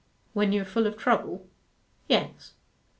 [0.33, 1.45] 'When you are full of trouble.'
[2.07, 2.55] 'Yes.